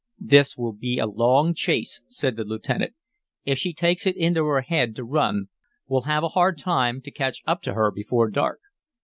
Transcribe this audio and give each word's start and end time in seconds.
"This 0.25 0.57
will 0.57 0.73
be 0.73 0.97
a 0.97 1.05
long 1.05 1.53
chase," 1.53 2.01
said 2.07 2.35
the 2.35 2.43
lieutenant. 2.43 2.95
"If 3.45 3.59
she 3.59 3.71
takes 3.71 4.07
it 4.07 4.17
into 4.17 4.43
her 4.45 4.61
head 4.61 4.95
to 4.95 5.03
run 5.03 5.49
we'll 5.85 6.05
have 6.09 6.23
a 6.23 6.29
hard 6.29 6.57
time 6.57 7.01
to 7.03 7.11
catch 7.11 7.43
up 7.45 7.61
to 7.61 7.75
her 7.75 7.91
before 7.91 8.27
dark." 8.31 8.61